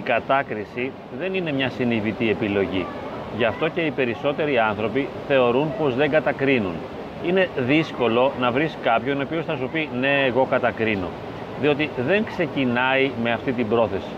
κατάκριση 0.00 0.92
δεν 1.18 1.34
είναι 1.34 1.52
μια 1.52 1.70
συνειδητή 1.70 2.30
επιλογή. 2.30 2.86
Γι' 3.36 3.44
αυτό 3.44 3.68
και 3.68 3.80
οι 3.80 3.90
περισσότεροι 3.90 4.58
άνθρωποι 4.58 5.08
θεωρούν 5.28 5.72
πως 5.78 5.94
δεν 5.94 6.10
κατακρίνουν. 6.10 6.74
Είναι 7.26 7.48
δύσκολο 7.58 8.32
να 8.40 8.50
βρεις 8.50 8.76
κάποιον 8.82 9.18
ο 9.18 9.22
οποίος 9.22 9.44
θα 9.44 9.56
σου 9.56 9.68
πει 9.72 9.88
ναι 10.00 10.24
εγώ 10.24 10.46
κατακρίνω. 10.50 11.08
Διότι 11.60 11.90
δεν 12.06 12.24
ξεκινάει 12.24 13.10
με 13.22 13.32
αυτή 13.32 13.52
την 13.52 13.68
πρόθεση. 13.68 14.12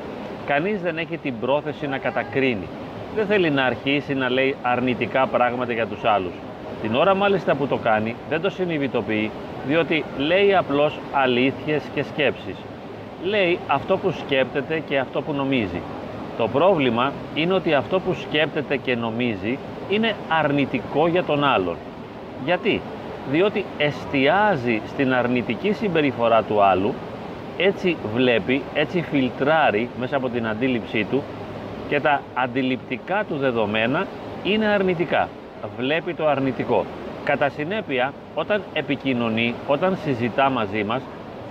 Κανείς 0.46 0.80
δεν 0.80 0.98
έχει 0.98 1.16
την 1.16 1.34
πρόθεση 1.40 1.86
να 1.86 1.98
κατακρίνει. 1.98 2.66
Δεν 3.14 3.26
θέλει 3.26 3.50
να 3.50 3.64
αρχίσει 3.64 4.14
να 4.14 4.30
λέει 4.30 4.56
αρνητικά 4.62 5.26
πράγματα 5.26 5.72
για 5.72 5.86
τους 5.86 6.04
άλλους. 6.04 6.32
Την 6.82 6.94
ώρα 6.94 7.14
μάλιστα 7.14 7.54
που 7.54 7.66
το 7.66 7.76
κάνει 7.76 8.16
δεν 8.28 8.40
το 8.40 8.50
συνειδητοποιεί 8.50 9.30
διότι 9.66 10.04
λέει 10.18 10.54
απλώς 10.54 10.98
αλήθειες 11.12 11.82
και 11.94 12.02
σκέψεις. 12.02 12.56
Λέει 13.22 13.58
αυτό 13.66 13.96
που 13.96 14.10
σκέπτεται 14.10 14.82
και 14.88 14.98
αυτό 14.98 15.22
που 15.22 15.32
νομίζει. 15.32 15.80
Το 16.38 16.48
πρόβλημα 16.48 17.12
είναι 17.34 17.54
ότι 17.54 17.74
αυτό 17.74 18.00
που 18.00 18.14
σκέπτεται 18.14 18.76
και 18.76 18.96
νομίζει 18.96 19.58
είναι 19.88 20.14
αρνητικό 20.28 21.06
για 21.08 21.24
τον 21.24 21.44
άλλον. 21.44 21.76
Γιατί; 22.44 22.80
Διότι 23.30 23.64
εστιάζει 23.78 24.80
στην 24.86 25.14
αρνητική 25.14 25.72
συμπεριφορά 25.72 26.42
του 26.42 26.62
άλλου, 26.62 26.94
έτσι 27.56 27.96
βλέπει, 28.14 28.62
έτσι 28.74 29.02
φιλτράρει 29.10 29.88
μέσα 30.00 30.16
από 30.16 30.28
την 30.28 30.46
αντίληψή 30.46 31.06
του 31.10 31.22
και 31.88 32.00
τα 32.00 32.20
αντιληπτικά 32.34 33.24
του 33.28 33.36
δεδομένα 33.36 34.06
είναι 34.44 34.66
αρνητικά. 34.66 35.28
Βλέπει 35.78 36.14
το 36.14 36.26
αρνητικό. 36.26 36.84
Κατά 37.24 37.48
συνέπεια, 37.48 38.12
όταν 38.34 38.62
επικοινωνεί, 38.72 39.54
όταν 39.66 39.98
συζητά 40.04 40.50
μαζί 40.50 40.84
μας, 40.84 41.02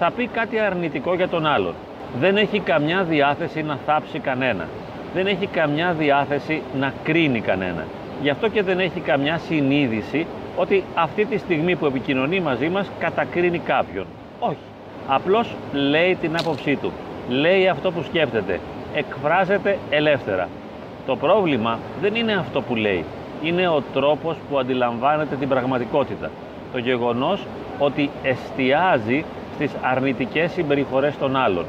θα 0.03 0.11
πει 0.11 0.27
κάτι 0.27 0.59
αρνητικό 0.59 1.15
για 1.15 1.27
τον 1.27 1.45
άλλον. 1.45 1.73
Δεν 2.19 2.37
έχει 2.37 2.59
καμιά 2.59 3.03
διάθεση 3.03 3.63
να 3.63 3.77
θάψει 3.85 4.19
κανένα. 4.19 4.67
Δεν 5.13 5.27
έχει 5.27 5.47
καμιά 5.47 5.93
διάθεση 5.93 6.61
να 6.79 6.93
κρίνει 7.03 7.41
κανένα. 7.41 7.85
Γι' 8.21 8.29
αυτό 8.29 8.47
και 8.47 8.63
δεν 8.63 8.79
έχει 8.79 8.99
καμιά 8.99 9.37
συνείδηση 9.37 10.25
ότι 10.55 10.83
αυτή 10.95 11.25
τη 11.25 11.37
στιγμή 11.37 11.75
που 11.75 11.85
επικοινωνεί 11.85 12.39
μαζί 12.39 12.69
μας 12.69 12.87
κατακρίνει 12.99 13.59
κάποιον. 13.59 14.05
Όχι. 14.39 14.57
Απλώς 15.07 15.55
λέει 15.73 16.15
την 16.15 16.35
άποψή 16.39 16.75
του. 16.75 16.91
Λέει 17.29 17.67
αυτό 17.67 17.91
που 17.91 18.03
σκέφτεται. 18.03 18.59
Εκφράζεται 18.93 19.77
ελεύθερα. 19.89 20.47
Το 21.05 21.15
πρόβλημα 21.15 21.79
δεν 22.01 22.15
είναι 22.15 22.33
αυτό 22.33 22.61
που 22.61 22.75
λέει. 22.75 23.05
Είναι 23.43 23.67
ο 23.67 23.83
τρόπος 23.93 24.35
που 24.49 24.59
αντιλαμβάνεται 24.59 25.35
την 25.35 25.47
πραγματικότητα. 25.47 26.29
Το 26.71 26.77
γεγονός 26.77 27.45
ότι 27.79 28.09
εστιάζει 28.23 29.25
στις 29.55 29.71
αρνητικές 29.81 30.51
συμπεριφορές 30.51 31.17
των 31.17 31.35
άλλων. 31.35 31.65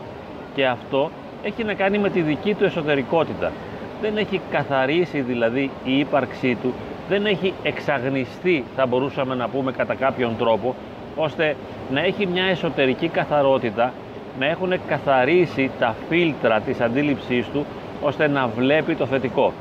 Και 0.55 0.67
αυτό 0.67 1.11
έχει 1.43 1.65
να 1.65 1.75
κάνει 1.75 1.99
με 1.99 2.11
τη 2.11 2.21
δική 2.21 2.55
του 2.55 2.65
εσωτερικότητα. 2.65 3.53
Δεν 4.01 4.17
έχει 4.17 4.41
καθαρίσει 4.51 5.21
δηλαδή 5.21 5.71
η 5.85 5.99
ύπαρξή 5.99 6.57
του, 6.63 6.75
δεν 7.09 7.27
έχει 7.27 7.53
εξαγνιστεί 7.63 8.65
θα 8.77 8.87
μπορούσαμε 8.87 9.35
να 9.35 9.49
πούμε 9.49 9.73
κατά 9.73 9.95
κάποιον 9.95 10.37
τρόπο, 10.39 10.75
ώστε 11.17 11.57
να 11.91 12.01
έχει 12.01 12.27
μια 12.27 12.45
εσωτερική 12.45 13.09
καθαρότητα, 13.09 13.93
να 14.39 14.47
έχουν 14.47 14.73
καθαρίσει 14.87 15.71
τα 15.79 15.95
φίλτρα 16.09 16.61
της 16.61 16.81
αντίληψής 16.81 17.47
του, 17.53 17.67
ώστε 18.03 18.29
να 18.29 18.47
βλέπει 18.47 18.95
το 18.95 19.07
θετικό. 19.07 19.53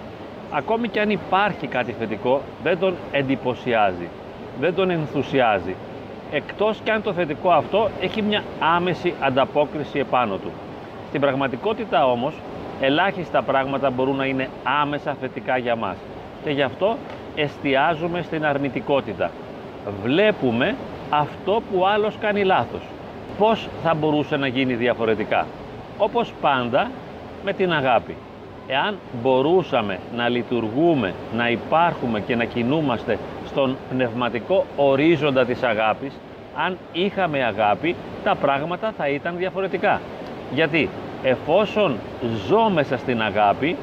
Ακόμη 0.51 0.87
και 0.87 0.99
αν 0.99 1.09
υπάρχει 1.09 1.67
κάτι 1.67 1.95
θετικό, 1.99 2.41
δεν 2.63 2.79
τον 2.79 2.95
εντυπωσιάζει, 3.11 4.07
δεν 4.59 4.75
τον 4.75 4.89
ενθουσιάζει, 4.89 5.75
εκτός 6.31 6.79
και 6.83 6.91
αν 6.91 7.01
το 7.01 7.13
θετικό 7.13 7.51
αυτό 7.51 7.89
έχει 8.01 8.21
μια 8.21 8.43
άμεση 8.59 9.13
ανταπόκριση 9.19 9.99
επάνω 9.99 10.35
του. 10.35 10.51
Στην 11.07 11.21
πραγματικότητα 11.21 12.05
όμως, 12.05 12.33
ελάχιστα 12.81 13.41
πράγματα 13.41 13.89
μπορούν 13.89 14.15
να 14.15 14.25
είναι 14.25 14.49
άμεσα 14.81 15.15
θετικά 15.21 15.57
για 15.57 15.75
μας 15.75 15.95
και 16.43 16.49
γι' 16.49 16.61
αυτό 16.61 16.97
εστιάζουμε 17.35 18.21
στην 18.21 18.45
αρνητικότητα. 18.45 19.31
Βλέπουμε 20.03 20.75
αυτό 21.09 21.61
που 21.71 21.85
άλλος 21.87 22.17
κάνει 22.19 22.43
λάθος. 22.43 22.81
Πώς 23.37 23.67
θα 23.83 23.93
μπορούσε 23.93 24.37
να 24.37 24.47
γίνει 24.47 24.73
διαφορετικά; 24.73 25.45
Όπως 25.97 26.33
πάντα 26.41 26.91
με 27.43 27.53
την 27.53 27.73
αγάπη. 27.73 28.15
Εάν 28.67 28.97
μπορούσαμε 29.21 29.99
να 30.15 30.29
λειτουργούμε, 30.29 31.13
να 31.35 31.49
υπάρχουμε 31.49 32.19
και 32.19 32.35
να 32.35 32.43
κινούμαστε 32.43 33.17
στον 33.51 33.77
πνευματικό 33.89 34.65
ορίζοντα 34.75 35.45
της 35.45 35.63
αγάπης, 35.63 36.13
αν 36.55 36.77
είχαμε 36.93 37.43
αγάπη, 37.43 37.95
τα 38.23 38.35
πράγματα 38.35 38.93
θα 38.97 39.07
ήταν 39.07 39.37
διαφορετικά. 39.37 40.01
Γιατί 40.53 40.89
εφόσον 41.23 41.95
ζω 42.47 42.69
μέσα 42.69 42.97
στην 42.97 43.21
αγάπη, 43.21 43.75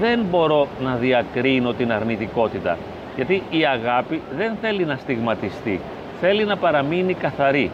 δεν 0.00 0.20
μπορώ 0.30 0.66
να 0.82 0.94
διακρίνω 0.94 1.72
την 1.72 1.92
αρνητικότητα. 1.92 2.76
Γιατί 3.16 3.42
η 3.50 3.66
αγάπη 3.66 4.20
δεν 4.36 4.52
θέλει 4.60 4.84
να 4.84 4.96
στιγματιστεί, 4.96 5.80
θέλει 6.20 6.44
να 6.44 6.56
παραμείνει 6.56 7.14
καθαρή. 7.14 7.70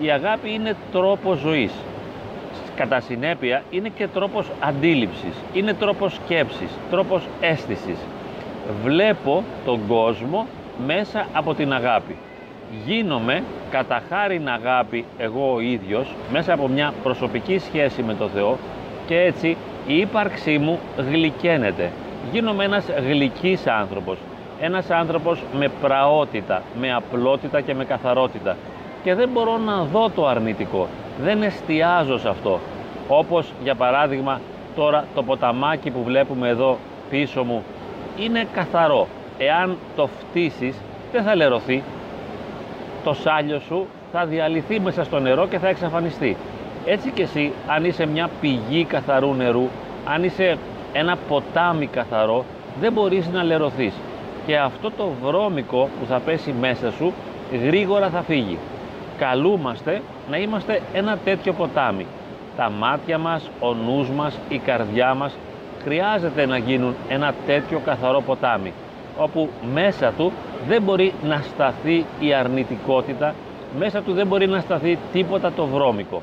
Η 0.00 0.10
αγάπη 0.10 0.52
είναι 0.52 0.76
τρόπος 0.92 1.38
ζωής. 1.38 1.72
Κατά 2.76 3.00
συνέπεια 3.00 3.62
είναι 3.70 3.88
και 3.88 4.06
τρόπος 4.08 4.46
αντίληψης, 4.60 5.34
είναι 5.54 5.74
τρόπος 5.74 6.14
σκέψης, 6.14 6.70
τρόπος 6.90 7.22
αίσθησης. 7.40 7.98
Βλέπω 8.84 9.42
τον 9.64 9.80
κόσμο 9.88 10.46
μέσα 10.86 11.26
από 11.32 11.54
την 11.54 11.72
αγάπη. 11.72 12.16
Γίνομαι 12.86 13.42
κατά 13.70 14.02
χάριν 14.08 14.48
αγάπη 14.48 15.04
εγώ 15.18 15.52
ο 15.54 15.60
ίδιος 15.60 16.14
μέσα 16.32 16.52
από 16.52 16.68
μια 16.68 16.92
προσωπική 17.02 17.58
σχέση 17.58 18.02
με 18.02 18.14
τον 18.14 18.30
Θεό 18.30 18.58
και 19.06 19.20
έτσι 19.20 19.56
η 19.86 19.98
ύπαρξή 19.98 20.58
μου 20.58 20.78
γλυκαίνεται. 21.10 21.90
Γίνομαι 22.32 22.64
ένας 22.64 22.84
γλυκής 23.06 23.66
άνθρωπος, 23.66 24.18
ένας 24.60 24.90
άνθρωπος 24.90 25.42
με 25.58 25.68
πραότητα, 25.80 26.62
με 26.80 26.94
απλότητα 26.94 27.60
και 27.60 27.74
με 27.74 27.84
καθαρότητα 27.84 28.56
και 29.02 29.14
δεν 29.14 29.28
μπορώ 29.28 29.58
να 29.58 29.82
δω 29.82 30.10
το 30.10 30.26
αρνητικό, 30.26 30.86
δεν 31.22 31.42
εστιάζω 31.42 32.18
σε 32.18 32.28
αυτό. 32.28 32.60
Όπως 33.08 33.52
για 33.62 33.74
παράδειγμα 33.74 34.40
τώρα 34.76 35.04
το 35.14 35.22
ποταμάκι 35.22 35.90
που 35.90 36.02
βλέπουμε 36.02 36.48
εδώ 36.48 36.78
πίσω 37.10 37.44
μου 37.44 37.62
είναι 38.18 38.46
καθαρό. 38.52 39.06
Εάν 39.38 39.76
το 39.96 40.06
φτύσεις 40.06 40.76
δεν 41.12 41.22
θα 41.22 41.34
λερωθεί. 41.34 41.82
Το 43.04 43.12
σάλιο 43.14 43.60
σου 43.60 43.86
θα 44.12 44.24
διαλυθεί 44.24 44.80
μέσα 44.80 45.04
στο 45.04 45.18
νερό 45.18 45.46
και 45.46 45.58
θα 45.58 45.68
εξαφανιστεί. 45.68 46.36
Έτσι 46.84 47.10
και 47.10 47.22
εσύ 47.22 47.52
αν 47.66 47.84
είσαι 47.84 48.06
μια 48.06 48.30
πηγή 48.40 48.84
καθαρού 48.84 49.34
νερού, 49.34 49.68
αν 50.04 50.24
είσαι 50.24 50.58
ένα 50.92 51.16
ποτάμι 51.28 51.86
καθαρό, 51.86 52.44
δεν 52.80 52.92
μπορείς 52.92 53.28
να 53.28 53.42
λερωθείς. 53.42 53.94
Και 54.46 54.58
αυτό 54.58 54.90
το 54.90 55.10
βρώμικο 55.22 55.88
που 56.00 56.06
θα 56.06 56.18
πέσει 56.18 56.54
μέσα 56.60 56.90
σου 56.90 57.12
γρήγορα 57.64 58.08
θα 58.08 58.22
φύγει. 58.22 58.58
Καλούμαστε 59.18 60.02
να 60.30 60.36
είμαστε 60.36 60.80
ένα 60.92 61.18
τέτοιο 61.24 61.52
ποτάμι. 61.52 62.06
Τα 62.56 62.70
μάτια 62.70 63.18
μας, 63.18 63.50
ο 63.60 63.74
νους 63.74 64.10
μας, 64.10 64.38
η 64.48 64.58
καρδιά 64.58 65.14
μας 65.14 65.36
χρειάζεται 65.82 66.46
να 66.46 66.56
γίνουν 66.56 66.94
ένα 67.08 67.34
τέτοιο 67.46 67.80
καθαρό 67.84 68.20
ποτάμι 68.20 68.72
όπου 69.18 69.48
μέσα 69.74 70.12
του 70.16 70.32
δεν 70.68 70.82
μπορεί 70.82 71.12
να 71.22 71.40
σταθεί 71.40 72.04
η 72.20 72.34
αρνητικότητα, 72.34 73.34
μέσα 73.78 74.02
του 74.02 74.12
δεν 74.12 74.26
μπορεί 74.26 74.46
να 74.48 74.60
σταθεί 74.60 74.98
τίποτα 75.12 75.52
το 75.52 75.66
βρώμικο. 75.66 76.22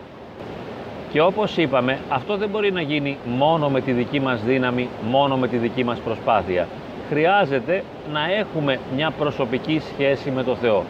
Και 1.11 1.21
όπως 1.21 1.57
είπαμε, 1.57 1.99
αυτό 2.09 2.37
δεν 2.37 2.49
μπορεί 2.49 2.71
να 2.71 2.81
γίνει 2.81 3.17
μόνο 3.25 3.69
με 3.69 3.81
τη 3.81 3.91
δική 3.91 4.19
μας 4.19 4.43
δύναμη, 4.43 4.89
μόνο 5.09 5.37
με 5.37 5.47
τη 5.47 5.57
δική 5.57 5.83
μας 5.83 5.99
προσπάθεια. 5.99 6.67
Χρειάζεται 7.09 7.83
να 8.13 8.31
έχουμε 8.39 8.79
μια 8.95 9.11
προσωπική 9.11 9.81
σχέση 9.93 10.31
με 10.31 10.43
το 10.43 10.55
Θεό. 10.55 10.83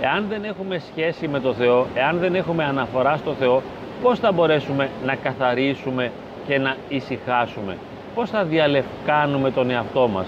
Εάν 0.00 0.26
δεν 0.28 0.44
έχουμε 0.44 0.78
σχέση 0.78 1.28
με 1.28 1.40
το 1.40 1.54
Θεό, 1.54 1.86
εάν 1.94 2.18
δεν 2.18 2.34
έχουμε 2.34 2.64
αναφορά 2.64 3.16
στο 3.16 3.32
Θεό, 3.32 3.62
πώς 4.02 4.18
θα 4.18 4.32
μπορέσουμε 4.32 4.88
να 5.04 5.14
καθαρίσουμε 5.14 6.10
και 6.46 6.58
να 6.58 6.76
ησυχάσουμε; 6.88 7.76
Πώς 8.14 8.30
θα 8.30 8.44
διαλευκάνουμε 8.44 9.50
τον 9.50 9.70
εαυτό 9.70 10.08
μας; 10.08 10.26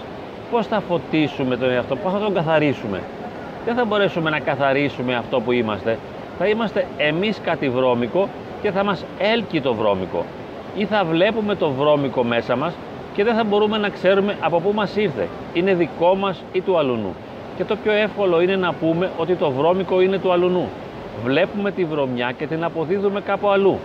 Πώς 0.52 0.66
θα 0.66 0.80
φωτίσουμε 0.80 1.56
τον 1.56 1.70
εαυτό, 1.70 1.96
πώς 1.96 2.12
θα 2.12 2.18
τον 2.18 2.34
καθαρίσουμε. 2.34 3.00
Δεν 3.64 3.74
θα 3.74 3.84
μπορέσουμε 3.84 4.30
να 4.30 4.38
καθαρίσουμε 4.38 5.14
αυτό 5.14 5.40
που 5.40 5.52
είμαστε. 5.52 5.98
Θα 6.38 6.46
είμαστε 6.46 6.86
εμείς 6.96 7.40
κάτι 7.44 7.68
βρώμικο 7.68 8.28
και 8.62 8.70
θα 8.70 8.84
μας 8.84 9.04
έλκει 9.18 9.60
το 9.60 9.74
βρώμικο. 9.74 10.24
Ή 10.76 10.84
θα 10.84 11.04
βλέπουμε 11.04 11.54
το 11.54 11.70
βρώμικο 11.70 12.22
μέσα 12.24 12.56
μας 12.56 12.74
και 13.14 13.24
δεν 13.24 13.34
θα 13.34 13.44
μπορούμε 13.44 13.78
να 13.78 13.88
ξέρουμε 13.88 14.36
από 14.40 14.60
πού 14.60 14.72
μας 14.74 14.96
ήρθε. 14.96 15.28
Είναι 15.52 15.74
δικό 15.74 16.14
μας 16.14 16.42
ή 16.52 16.60
του 16.60 16.78
αλουνού. 16.78 17.14
Και 17.56 17.64
το 17.64 17.76
πιο 17.76 17.92
εύκολο 17.92 18.40
είναι 18.40 18.56
να 18.56 18.72
πούμε 18.72 19.10
ότι 19.16 19.34
το 19.34 19.50
βρώμικο 19.50 20.00
είναι 20.00 20.18
του 20.18 20.32
αλουνού. 20.32 20.68
Βλέπουμε 21.24 21.70
τη 21.70 21.84
βρωμιά 21.84 22.32
και 22.38 22.46
την 22.46 22.64
αποδίδουμε 22.64 23.20
κάπου 23.20 23.48
αλλού. 23.48 23.78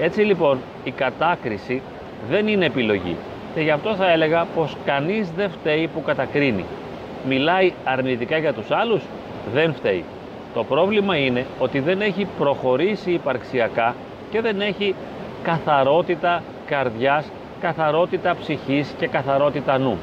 Έτσι 0.00 0.20
λοιπόν 0.20 0.58
η 0.84 0.90
κατάκριση 0.90 1.82
δεν 2.30 2.48
είναι 2.48 2.64
επιλογή. 2.64 3.16
Και 3.54 3.60
γι' 3.60 3.70
αυτό 3.70 3.94
θα 3.94 4.10
έλεγα 4.10 4.46
πως 4.54 4.76
κανείς 4.84 5.30
δεν 5.30 5.50
φταίει 5.50 5.88
που 5.94 6.02
κατακρίνει. 6.02 6.64
Μιλάει 7.28 7.72
αρνητικά 7.84 8.38
για 8.38 8.52
τους 8.52 8.70
άλλους, 8.70 9.02
δεν 9.52 9.74
φταίει. 9.74 10.04
Το 10.54 10.64
πρόβλημα 10.64 11.16
είναι 11.16 11.46
ότι 11.58 11.80
δεν 11.80 12.00
έχει 12.00 12.26
προχωρήσει 12.38 13.10
υπαρξιακά 13.10 13.94
και 14.30 14.40
δεν 14.40 14.60
έχει 14.60 14.94
καθαρότητα 15.42 16.42
καρδιάς 16.66 17.30
καθαρότητα 17.60 18.36
ψυχής 18.40 18.94
και 18.98 19.06
καθαρότητα 19.06 19.78
νου. 19.78 19.98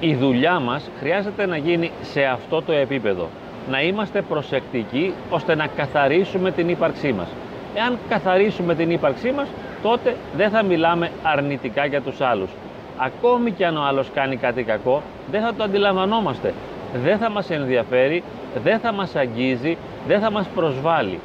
Η 0.00 0.14
δουλειά 0.14 0.60
μας 0.60 0.90
χρειάζεται 0.98 1.46
να 1.46 1.56
γίνει 1.56 1.90
σε 2.02 2.24
αυτό 2.24 2.62
το 2.62 2.72
επίπεδο. 2.72 3.28
Να 3.70 3.82
είμαστε 3.82 4.22
προσεκτικοί 4.22 5.12
ώστε 5.30 5.54
να 5.54 5.66
καθαρίσουμε 5.66 6.50
την 6.50 6.68
ύπαρξή 6.68 7.12
μας. 7.12 7.28
Εάν 7.74 7.98
καθαρίσουμε 8.08 8.74
την 8.74 8.90
ύπαρξή 8.90 9.30
μας, 9.30 9.48
τότε 9.82 10.16
δεν 10.36 10.50
θα 10.50 10.62
μιλάμε 10.62 11.10
αρνητικά 11.22 11.84
για 11.86 12.00
τους 12.00 12.20
άλλους. 12.20 12.50
Ακόμη 12.98 13.50
και 13.50 13.66
αν 13.66 13.76
ο 13.76 13.82
άλλος 13.82 14.10
κάνει 14.14 14.36
κάτι 14.36 14.62
κακό, 14.62 15.02
δεν 15.30 15.42
θα 15.42 15.54
το 15.54 15.62
αντιλαμβανόμαστε. 15.62 16.54
Δεν 17.02 17.18
θα 17.18 17.30
μας 17.30 17.50
ενδιαφέρει, 17.50 18.22
δεν 18.62 18.78
θα 18.78 18.92
μας 18.92 19.16
αγγίζει, 19.16 19.76
δεν 20.06 20.20
θα 20.20 20.30
μας 20.30 20.46
προσβάλλει. 20.54 21.20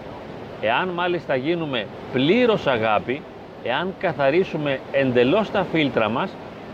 Εάν 0.61 0.87
μάλιστα 0.87 1.35
γίνουμε 1.35 1.85
πλήρως 2.13 2.67
αγάπη, 2.67 3.21
εάν 3.63 3.93
καθαρίσουμε 3.99 4.79
εντελώς 4.91 5.51
τα 5.51 5.65
φίλτρα 5.71 6.09
μας, 6.09 6.29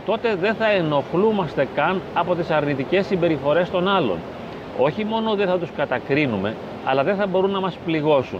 τότε 0.05 0.35
δεν 0.35 0.55
θα 0.55 0.71
ενοχλούμαστε 0.71 1.67
καν 1.75 2.01
από 2.13 2.35
τις 2.35 2.49
αρνητικές 2.49 3.05
συμπεριφορές 3.05 3.69
των 3.69 3.87
άλλων. 3.87 4.17
Όχι 4.77 5.05
μόνο 5.05 5.35
δεν 5.35 5.47
θα 5.47 5.57
τους 5.57 5.69
κατακρίνουμε, 5.77 6.55
αλλά 6.85 7.03
δεν 7.03 7.15
θα 7.15 7.27
μπορούν 7.27 7.51
να 7.51 7.59
μας 7.59 7.77
πληγώσουν. 7.85 8.39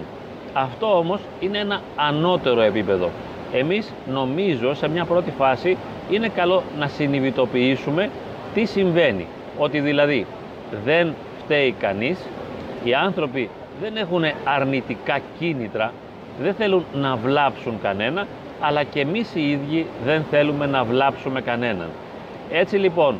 Αυτό 0.53 0.97
όμως 0.97 1.19
είναι 1.39 1.57
ένα 1.57 1.81
ανώτερο 1.95 2.61
επίπεδο. 2.61 3.09
Εμείς 3.53 3.93
νομίζω 4.11 4.73
σε 4.73 4.87
μια 4.87 5.05
πρώτη 5.05 5.31
φάση 5.37 5.77
είναι 6.09 6.27
καλό 6.27 6.63
να 6.79 6.87
συνειδητοποιήσουμε 6.87 8.09
τι 8.53 8.65
συμβαίνει. 8.65 9.27
Ότι 9.57 9.79
δηλαδή 9.79 10.25
δεν 10.85 11.13
φταίει 11.43 11.71
κανείς, 11.71 12.19
οι 12.83 12.93
άνθρωποι 12.93 13.49
δεν 13.81 13.97
έχουν 13.97 14.23
αρνητικά 14.43 15.19
κίνητρα, 15.39 15.91
δεν 16.41 16.53
θέλουν 16.53 16.85
να 16.93 17.15
βλάψουν 17.15 17.79
κανένα, 17.81 18.27
αλλά 18.59 18.83
και 18.83 18.99
εμείς 18.99 19.35
οι 19.35 19.49
ίδιοι 19.51 19.85
δεν 20.05 20.23
θέλουμε 20.29 20.65
να 20.65 20.83
βλάψουμε 20.83 21.41
κανέναν. 21.41 21.87
Έτσι 22.51 22.75
λοιπόν 22.75 23.15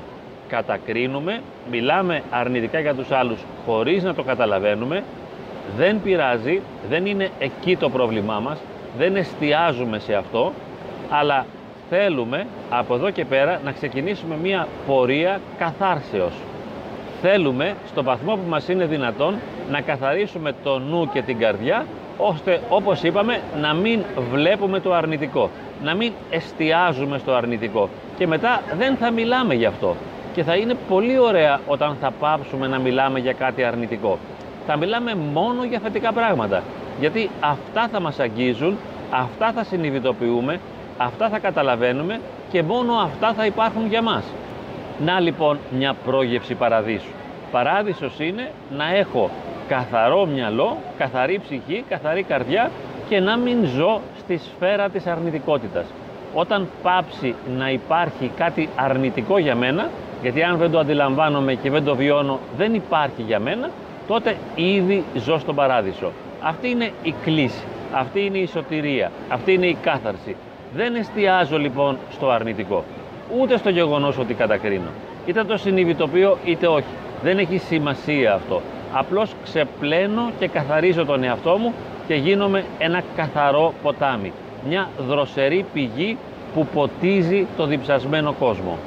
κατακρίνουμε, 0.48 1.42
μιλάμε 1.72 2.22
αρνητικά 2.30 2.80
για 2.80 2.94
τους 2.94 3.12
άλλους 3.12 3.40
χωρίς 3.66 4.04
να 4.04 4.14
το 4.14 4.24
καταλαβαίνουμε, 4.24 5.04
δεν 5.78 6.02
πειράζει, 6.02 6.62
δεν 6.90 7.06
είναι 7.06 7.30
εκεί 7.40 7.78
το 7.78 7.90
πρόβλημά 7.90 8.40
μας, 8.40 8.60
δεν 8.98 9.16
εστιάζουμε 9.16 10.00
σε 10.00 10.14
αυτό, 10.14 10.52
αλλά 11.10 11.46
θέλουμε 11.90 12.48
από 12.70 12.96
εδώ 12.96 13.10
και 13.10 13.26
πέρα 13.26 13.60
να 13.64 13.72
ξεκινήσουμε 13.72 14.36
μία 14.42 14.68
πορεία 14.88 15.40
καθάρσεως. 15.58 16.34
Θέλουμε 17.22 17.76
στο 17.88 18.04
βαθμό 18.04 18.34
που 18.34 18.50
μας 18.50 18.68
είναι 18.68 18.86
δυνατόν 18.86 19.36
να 19.72 19.82
καθαρίσουμε 19.82 20.54
το 20.64 20.80
νου 20.80 21.10
και 21.14 21.22
την 21.22 21.38
καρδιά 21.38 21.86
ώστε 22.18 22.62
όπως 22.70 23.04
είπαμε 23.04 23.42
να 23.62 23.74
μην 23.74 24.04
βλέπουμε 24.32 24.80
το 24.80 24.94
αρνητικό, 24.94 25.50
να 25.84 25.96
μην 25.96 26.12
εστιάζουμε 26.30 27.18
στο 27.18 27.34
αρνητικό 27.34 27.90
και 28.18 28.28
μετά 28.28 28.62
δεν 28.78 28.96
θα 28.96 29.12
μιλάμε 29.12 29.54
γι' 29.54 29.66
αυτό 29.66 29.96
και 30.34 30.44
θα 30.44 30.56
είναι 30.56 30.76
πολύ 30.90 31.20
ωραία 31.20 31.60
όταν 31.68 31.98
θα 32.02 32.12
πάψουμε 32.20 32.68
να 32.68 32.80
μιλάμε 32.80 33.20
για 33.20 33.34
κάτι 33.34 33.64
αρνητικό. 33.64 34.18
Θα 34.68 34.78
μιλάμε 34.78 35.16
μόνο 35.16 35.64
για 35.64 35.80
θετικά 35.80 36.14
πράγματα 36.14 36.64
γιατί 37.02 37.30
αυτά 37.40 37.88
θα 37.92 38.00
μας 38.00 38.20
αγγίζουν, 38.20 38.78
αυτά 39.12 39.52
θα 39.52 39.64
συνειδητοποιούμε, 39.64 40.60
αυτά 40.98 41.30
θα 41.30 41.40
καταλαβαίνουμε 41.40 42.20
και 42.52 42.64
μόνο 42.64 42.94
αυτά 42.94 43.34
θα 43.34 43.46
υπάρχουν 43.46 43.88
για 43.88 44.02
μας. 44.02 44.24
Να 45.06 45.20
λοιπόν 45.20 45.60
μια 45.78 45.96
πρόγευση 46.06 46.54
παραδείσου. 46.54 47.12
Παράδεισος 47.52 48.20
είναι 48.20 48.52
να 48.78 48.96
έχω 48.96 49.30
καθαρό 49.68 50.26
μυαλό, 50.26 50.78
καθαρή 50.98 51.40
ψυχή, 51.44 51.84
καθαρή 51.90 52.24
καρδιά 52.24 52.72
και 53.10 53.20
να 53.20 53.38
μην 53.38 53.66
ζω 53.66 54.02
στη 54.20 54.38
σφαίρα 54.38 54.90
της 54.90 55.06
αρνητικότητας. 55.08 55.86
Όταν 56.34 56.68
πάψει 56.84 57.36
να 57.58 57.70
υπάρχει 57.70 58.32
κάτι 58.38 58.70
αρνητικό 58.76 59.38
για 59.38 59.56
μένα, 59.56 59.90
γιατί 60.22 60.44
αν 60.44 60.58
δεν 60.58 60.72
το 60.72 60.80
αντιλαμβάνομαι 60.80 61.54
και 61.54 61.70
δεν 61.70 61.84
το 61.84 61.96
βιώνω 61.96 62.40
δεν 62.58 62.74
υπάρχει 62.74 63.22
για 63.22 63.40
μένα, 63.40 63.70
τότε 64.08 64.36
ήδη 64.56 65.04
ζω 65.16 65.40
στον 65.40 65.56
παράδεισο. 65.56 66.12
Αυτή 66.44 66.70
είναι 66.70 66.92
η 67.04 67.14
κλίση, 67.24 67.64
αυτή 67.94 68.26
είναι 68.26 68.38
η 68.38 68.46
σωτηρία, 68.46 69.12
αυτή 69.30 69.54
είναι 69.54 69.66
η 69.66 69.78
κάθαρση. 69.82 70.36
Δεν 70.74 70.96
εστιάζω 70.96 71.58
λοιπόν 71.58 71.98
στο 72.12 72.30
αρνητικό, 72.30 72.84
ούτε 73.40 73.58
στο 73.58 73.70
γεγονός 73.70 74.18
ότι 74.18 74.34
κατακρίνω. 74.34 74.90
Είτε 75.26 75.44
το 75.44 75.58
συνειδητοποιώ 75.58 76.38
είτε 76.46 76.68
όχι. 76.68 76.94
Δεν 77.24 77.38
έχει 77.38 77.58
σημασία 77.58 78.34
αυτό. 78.34 78.62
Απλώς 78.94 79.32
ξεπλένω 79.44 80.32
και 80.40 80.48
καθαρίζω 80.48 81.06
τον 81.06 81.24
εαυτό 81.24 81.58
μου 81.58 81.74
και 82.08 82.16
γίνομαι 82.16 82.66
ένα 82.78 83.04
καθαρό 83.16 83.74
ποτάμι. 83.84 84.32
Μια 84.68 84.90
δροσερή 85.08 85.66
πηγή 85.74 86.18
που 86.54 86.68
ποτίζει 86.74 87.48
το 87.58 87.66
διψασμένο 87.66 88.34
κόσμο. 88.40 88.78